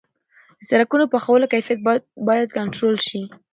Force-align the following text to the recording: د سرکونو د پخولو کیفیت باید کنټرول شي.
د 0.57 0.61
سرکونو 0.69 1.03
د 1.07 1.11
پخولو 1.13 1.51
کیفیت 1.53 1.79
باید 2.27 2.49
کنټرول 2.57 2.95
شي. 3.07 3.21